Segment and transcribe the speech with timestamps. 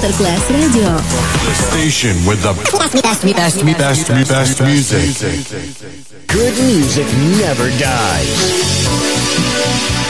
[0.00, 0.96] Masterclass Radio.
[0.96, 2.54] The station with the
[3.02, 6.26] best, best, best, best, music.
[6.26, 7.06] Good music
[7.38, 8.86] never dies.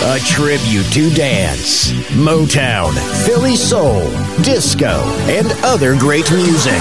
[0.04, 2.92] A tribute to dance, Motown,
[3.26, 4.08] Philly soul,
[4.44, 6.80] disco, and other great music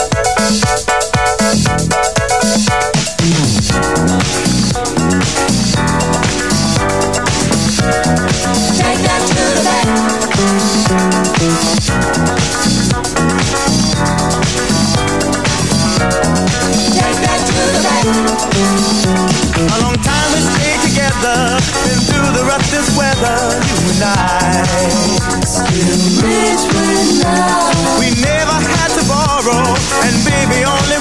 [23.21, 23.27] We
[28.17, 29.61] never had to borrow,
[30.01, 31.00] and baby, only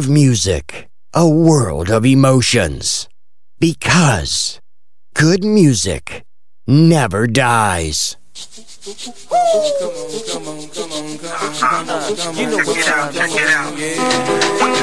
[0.00, 3.06] A world of music, a world of emotions.
[3.58, 4.58] Because
[5.14, 6.24] good music
[6.66, 8.16] never dies.
[8.32, 8.94] You
[12.46, 13.76] know what time check it out.
[13.76, 14.08] One, two, one,
[14.48, 14.79] two, one,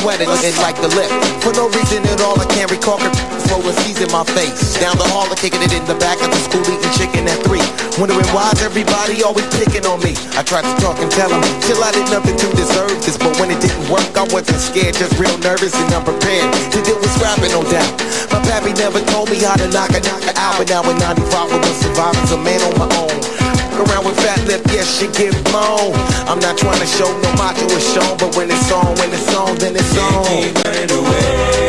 [0.00, 0.10] fool?
[0.10, 1.10] And try to sweat it and like the lip.
[1.42, 3.14] For no reason at all, I can't recall could
[3.46, 4.78] flow with seas in my face.
[4.78, 7.38] Down the hall, I'm kicking it in the back of the school, eating chicken at
[7.46, 7.64] three.
[7.98, 10.14] Wondering why's everybody always picking on me.
[10.38, 13.18] I tried to talk and tell them, chill, I did nothing to deserve this.
[13.18, 16.46] But when it didn't work, I wasn't scared, just real nervous and unprepared.
[16.74, 17.90] To deal with rapping, no doubt.
[18.30, 20.58] My pappy never told me how to knock a knock out.
[20.58, 23.37] But now in 95, I was surviving, as a man on my own.
[23.78, 25.94] Around with fat lip, yes, she give moan.
[26.26, 29.34] I'm not trying to show no macho is shown, but when it's on, when it's
[29.34, 30.26] on, then it's on.
[30.98, 31.67] Away.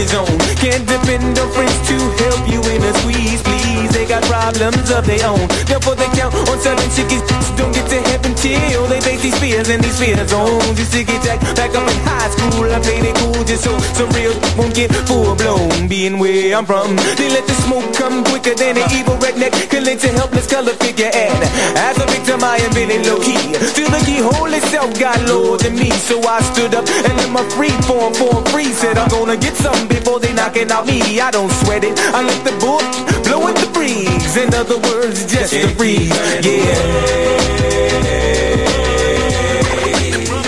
[0.00, 0.38] His own.
[0.56, 3.90] Can't depend on friends to help you in a squeeze, please.
[3.92, 5.44] They got problems of their own.
[5.68, 7.28] Therefore they count on selling chickens.
[7.60, 10.78] Don't get to heaven till they face these fears and these fear zones.
[10.80, 12.64] Used to get jacked back up in high school.
[12.72, 15.88] I played it cool just so some real won't get full blown.
[15.88, 19.84] Being where I'm from, they let the smoke come quicker than an evil redneck can
[19.84, 21.12] a helpless color figure.
[21.12, 21.40] And
[21.76, 23.52] as a victim, I am feeling low key.
[23.76, 27.44] Till the keyhole itself got lower than me, so I stood up and let my
[27.50, 28.72] free form form free.
[28.80, 31.20] Said I'm gonna get something before they knocking out me.
[31.20, 31.98] I don't sweat it.
[31.98, 32.82] I let the book
[33.24, 34.36] blow with the breeze.
[34.36, 36.08] In other words, just a breeze.
[36.44, 37.20] Yeah.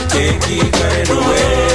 [0.08, 1.71] Can't away.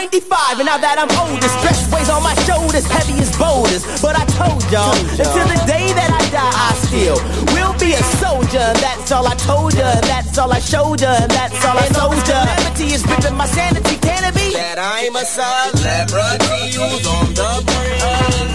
[0.00, 3.84] 1995, and now that I'm older, stress weighs on my shoulders, heavy as boulders.
[4.00, 7.20] But I told y'all, until the day that I die, I still
[7.52, 8.64] will be a soldier.
[8.80, 12.48] That's all I told ya, that's all I showed ya, that's all I told ya.
[12.48, 14.56] Calamity is ripping my sanity, can it be?
[14.56, 18.49] That I'm a celebrity who's on the brink.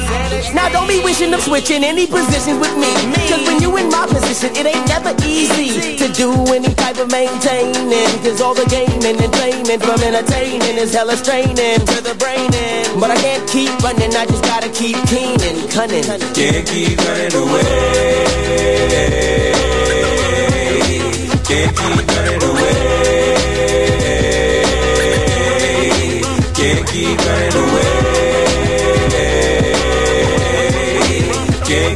[0.53, 2.91] Now don't be wishing of switching any positions with me.
[3.29, 7.09] Cause when you in my position, it ain't never easy to do any type of
[7.11, 8.11] maintaining.
[8.23, 12.51] Cause all the gaming and training from entertaining is hella straining to the brain.
[12.99, 16.03] But I can't keep running, I just gotta keep keen and cunning.
[16.03, 17.63] Can't keep running away.
[21.43, 22.71] Can't keep running away.
[26.55, 27.54] Can't keep running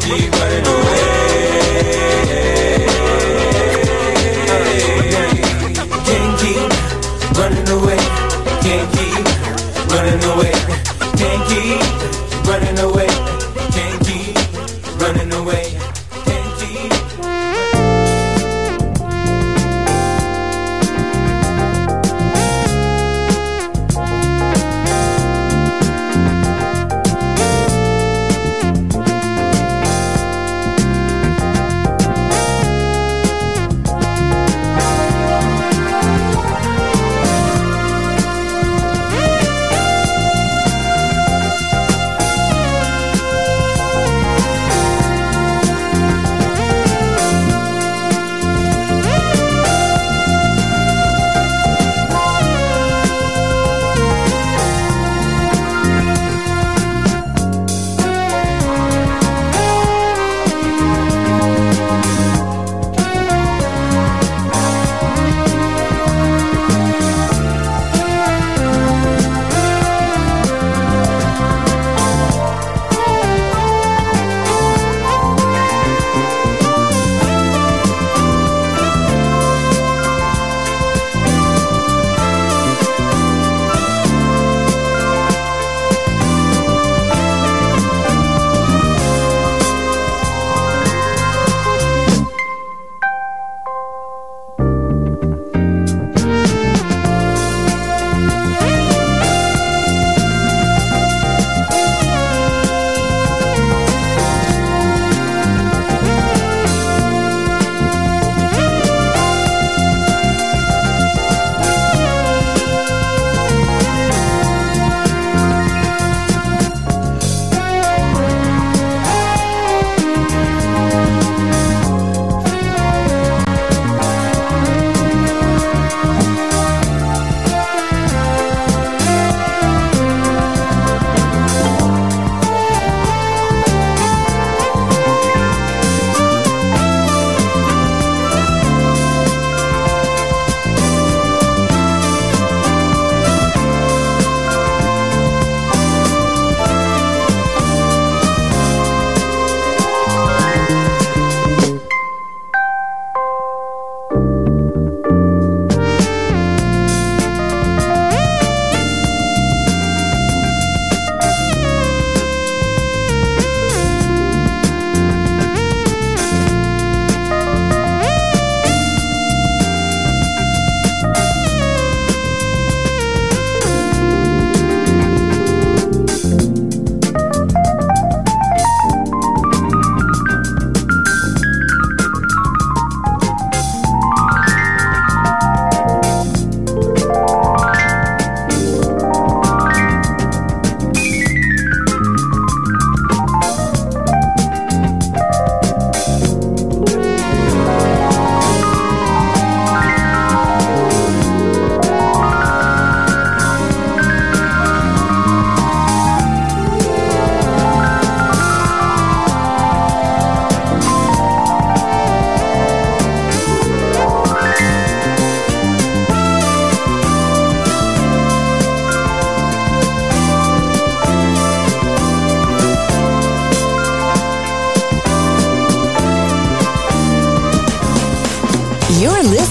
[0.08, 0.39] leave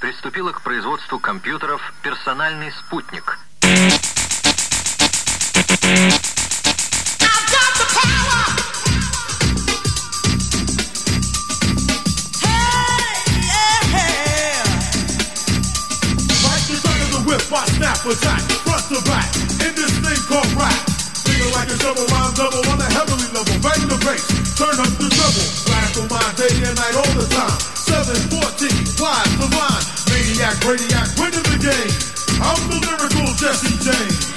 [0.00, 3.38] приступила к производству компьютеров «Персональный спутник».
[16.42, 19.26] Like the thug of the whip, I snap attack, front to back,
[19.64, 20.72] in this thing called rap.
[21.24, 23.58] Feeling like a double rhyme double on a heavenly level.
[23.62, 25.46] Bang the bass, turn up the treble.
[25.66, 27.58] Radical mind day and night all the time.
[27.86, 31.92] 714, wide, divine, maniac, radiac, winning the game.
[32.40, 34.35] I'm the lyrical Jesse James.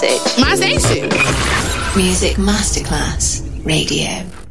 [0.00, 0.54] My.
[1.96, 4.47] Music Masterclass Radio.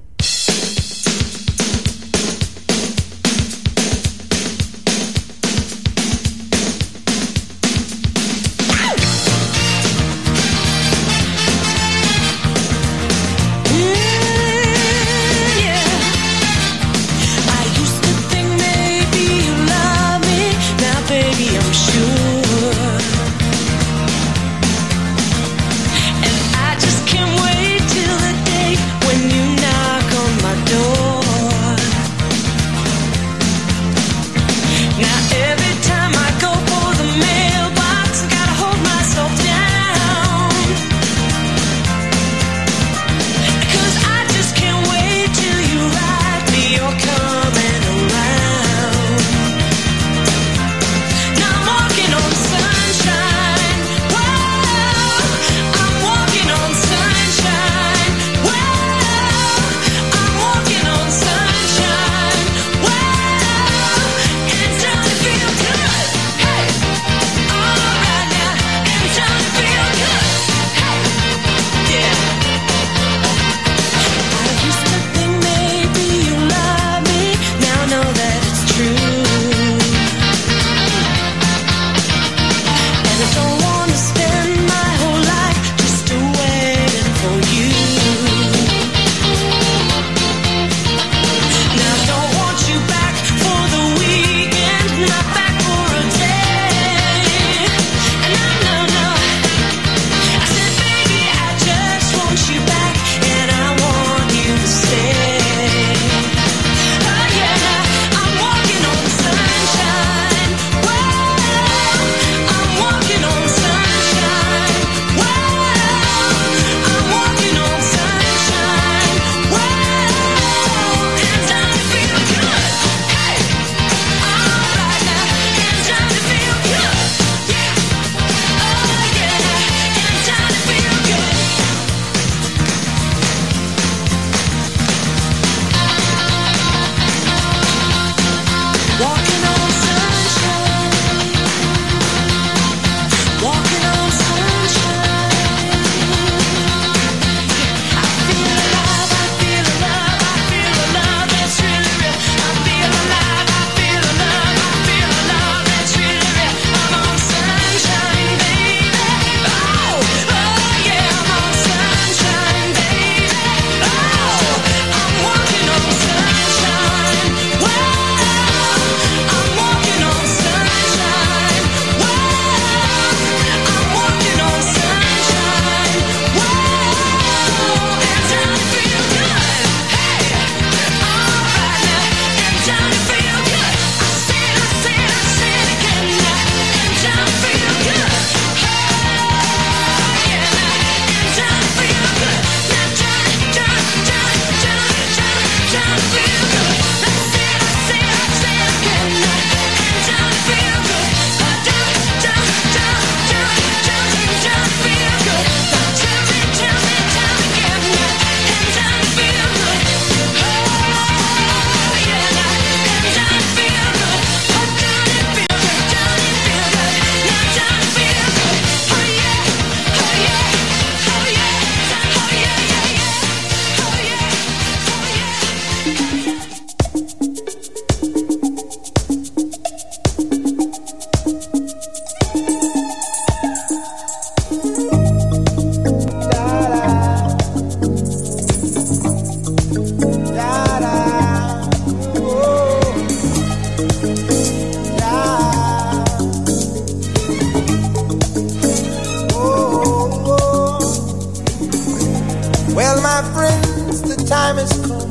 [254.27, 255.09] time has come.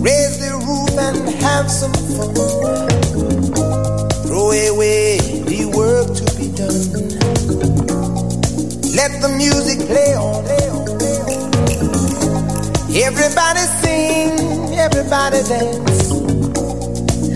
[0.00, 2.32] Raise the roof and have some fun.
[4.22, 6.86] Throw away the work to be done.
[8.94, 10.44] Let the music play on.
[12.94, 16.10] Everybody sing, everybody dance.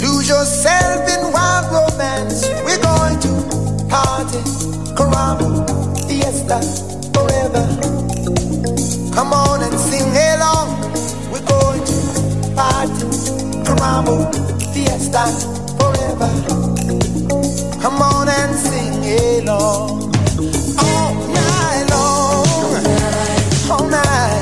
[0.02, 2.46] Lose yourself in wild romance.
[2.64, 3.32] We're going to
[3.90, 4.38] party,
[4.94, 5.66] caramba,
[6.06, 6.60] fiesta,
[7.12, 7.64] forever.
[9.14, 9.61] Come on
[9.92, 10.68] sing along.
[11.30, 11.98] We're going to
[12.56, 13.06] party,
[13.66, 14.14] caramba,
[14.72, 15.24] fiesta,
[15.78, 16.30] forever.
[17.82, 19.04] Come on and sing
[19.40, 20.14] along.
[20.78, 22.46] All night long.
[23.70, 23.80] All night.
[23.80, 24.41] All night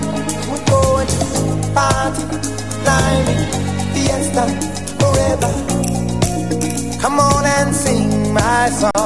[1.81, 2.23] Party,
[2.83, 3.43] climbing,
[3.91, 4.43] fiesta,
[4.99, 5.51] forever.
[7.01, 9.00] Come on and sing my song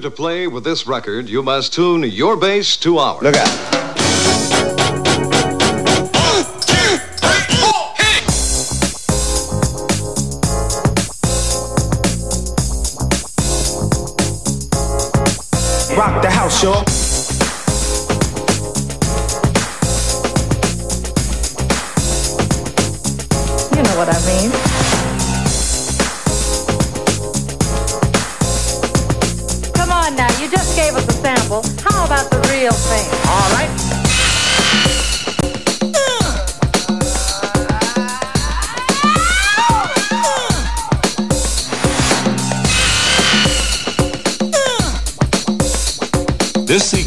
[0.01, 3.21] to play with this record, you must tune your bass to ours.
[3.21, 3.47] Look out.
[15.97, 16.98] Rock the house, y'all.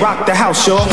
[0.00, 0.86] rock the house, y'all.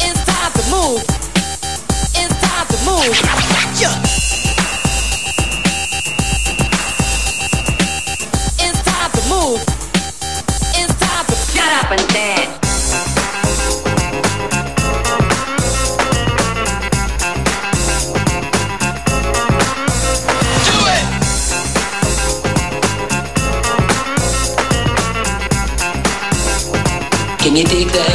[0.00, 1.02] It's time to move.
[2.14, 3.14] It's time to move.
[3.80, 4.02] Yeah.
[8.58, 9.60] It's time to move.
[10.74, 12.29] It's time to get up and dance.
[27.60, 28.09] you dig that?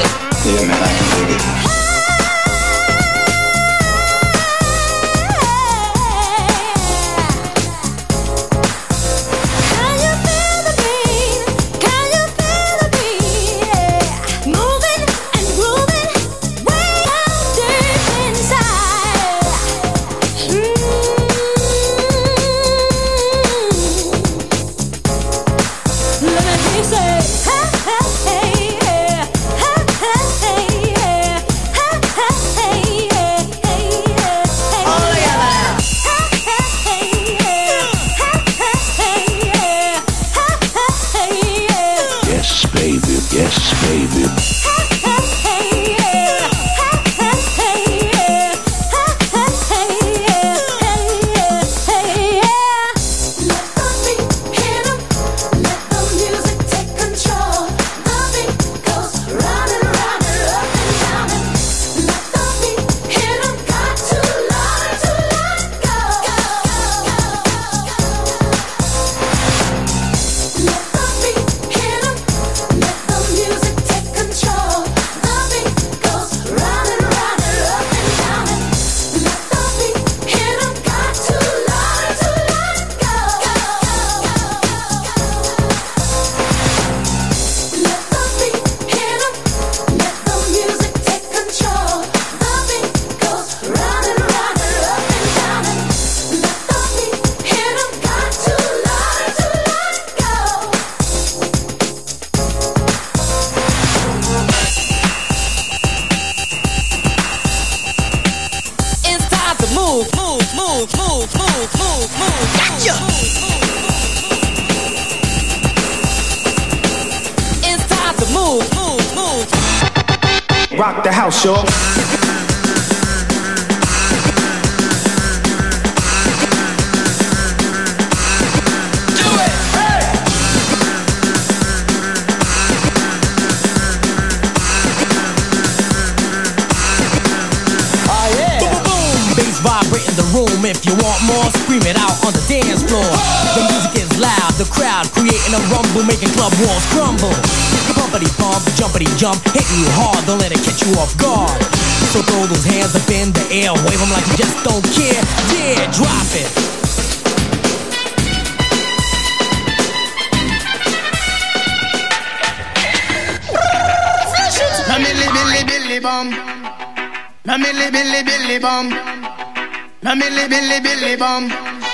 [171.18, 171.52] Bum.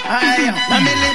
[0.10, 1.11] Aye, na milli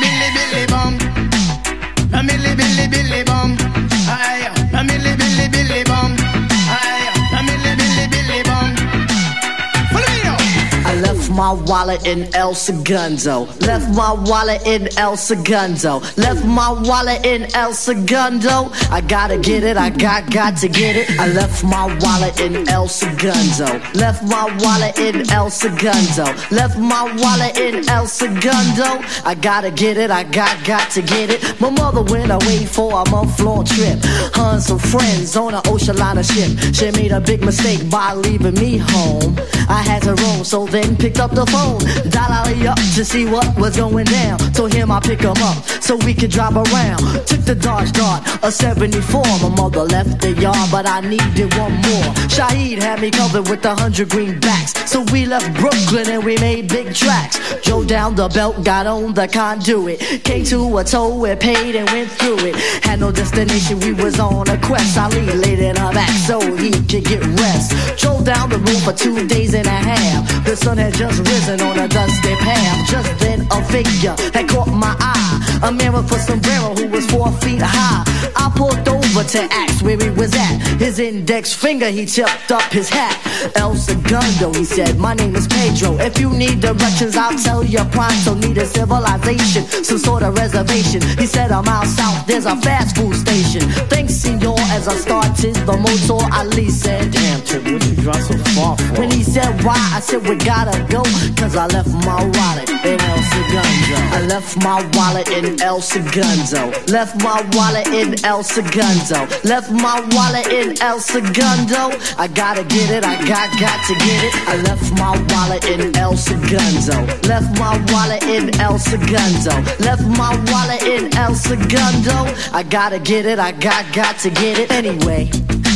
[11.36, 13.44] my wallet in El Segundo.
[13.60, 16.00] Left my wallet in El Segundo.
[16.16, 18.70] Left my wallet in El Segundo.
[18.90, 21.10] I gotta get it, I got got to get it.
[21.20, 23.66] I left my wallet in El Segundo.
[23.94, 26.24] Left my wallet in El Segundo.
[26.50, 28.88] Left my wallet in El Segundo.
[29.24, 31.60] I gotta get it, I got got to get it.
[31.60, 34.02] My mother went away for a month long trip.
[34.34, 36.50] Her some friends on an ocean liner ship.
[36.74, 39.36] She made a big mistake by leaving me home.
[39.68, 41.80] I had to roam, so then picked up the phone.
[42.10, 44.38] Dial up to see what was going down.
[44.52, 47.00] Told him I pick him up so we could drive around.
[47.26, 49.22] Took the Dodge Dart, a 74.
[49.42, 52.10] My mother left the yard, but I needed one more.
[52.34, 54.86] Shaheed had me covered with a hundred greenbacks.
[54.86, 57.38] So we left Brooklyn and we made big tracks.
[57.62, 60.00] Drove down the belt, got on the conduit.
[60.24, 62.56] Came to a toll, we paid and went through it.
[62.84, 64.98] Had no destination, we was on a quest.
[64.98, 67.98] Ali laid in her back so he could get rest.
[67.98, 70.44] Drove down the road for two days and a half.
[70.44, 72.88] The sun had just risen on a dusty path.
[72.90, 75.60] Just then a figure had caught my eye.
[75.62, 78.04] A with a sombrero who was four feet high.
[78.36, 80.58] I pulled over to ask where he was at.
[80.78, 83.16] His index finger, he tipped up his hat.
[83.56, 85.96] El Segundo, he said, my name is Pedro.
[85.98, 88.34] If you need directions, I'll tell you pronto.
[88.34, 91.00] Need a civilization, some sort of reservation.
[91.18, 93.62] He said, I'm out south, there's a fast food station.
[93.88, 98.36] Thanks, senor, as I started the motor, Ali said, Damn, Tip, what you drive so
[98.54, 99.00] far for?
[99.00, 101.02] When he said why, I said, we gotta go.
[101.36, 103.96] Cause I left my wallet in El Segundo.
[104.16, 106.72] I left my wallet in El Segundo.
[106.92, 109.05] Left my wallet in El Segundo.
[109.06, 111.94] Left my wallet in El Segundo.
[112.18, 114.34] I gotta get it, I got got to get it.
[114.48, 117.06] I left my wallet in El Segundo.
[117.28, 119.54] Left my wallet in El Segundo.
[119.78, 122.34] Left my wallet in El Segundo.
[122.52, 125.30] I gotta get it, I got got to get it anyway.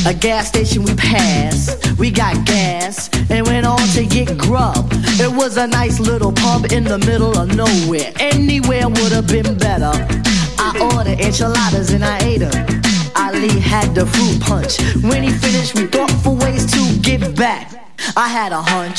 [0.06, 4.88] A gas station we passed, we got gas and went on to get grub.
[5.20, 8.12] It was a nice little pub in the middle of nowhere.
[8.18, 9.92] Anywhere would have been better.
[10.58, 12.89] I ordered enchiladas and I ate them.
[13.30, 14.80] Ali had the fruit punch.
[15.04, 17.70] When he finished, we thought for ways to give back.
[18.16, 18.98] I had a hunch.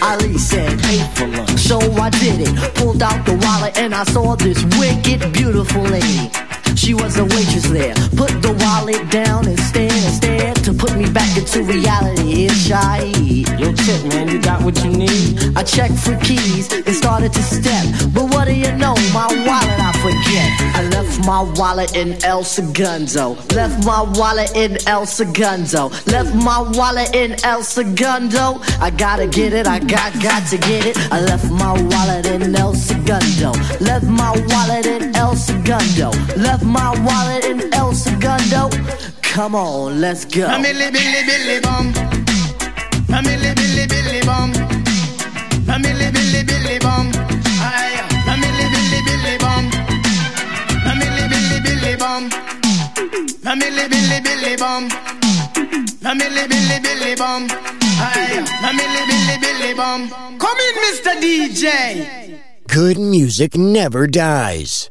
[0.00, 1.60] Ali said, pay for lunch.
[1.60, 2.74] So I did it.
[2.76, 6.30] Pulled out the wallet and I saw this wicked, beautiful lady.
[6.76, 7.94] She was a waitress there.
[8.16, 12.46] Put the wallet down and stared and stared to put me back into reality.
[12.46, 13.04] It's shy.
[13.58, 15.56] Yo, Tip, man, you got what you need?
[15.56, 17.84] I checked for keys and started to step.
[18.14, 18.94] But what do you know?
[19.12, 20.48] My wallet I forget.
[20.76, 23.36] I left my wallet in El Segundo.
[23.54, 25.88] Left my wallet in El Segundo.
[26.06, 28.60] Left my wallet in El Segundo.
[28.80, 30.96] I gotta get it, I got got to get it.
[31.10, 33.52] I left my wallet in El Segundo.
[33.80, 36.10] Left my wallet in El Segundo.
[36.36, 38.70] Left my wallet in El Segundo.
[39.32, 40.46] Come on, let's go.
[40.46, 41.90] Milli billy billy bum.
[43.24, 44.52] Milli billy billy bum.
[45.82, 47.08] Milli billy billy bum.
[47.64, 47.96] Aye,
[48.42, 49.64] milli billy billy bum.
[51.00, 52.28] Milli billy billy bum.
[53.56, 54.88] Milli billy billy bum.
[56.18, 57.48] Milli billy billy bum.
[58.04, 58.44] Aye,
[58.76, 60.10] milli billy billy bum.
[60.38, 61.12] Come in, Mr.
[61.24, 62.38] DJ.
[62.68, 64.90] Good music never dies.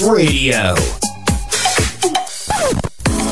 [0.00, 1.07] Radio.